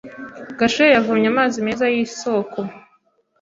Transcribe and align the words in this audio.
Gashuhe 0.59 0.91
yavomye 0.97 1.27
amazi 1.33 1.57
meza 1.65 1.85
yisoko. 1.93 2.57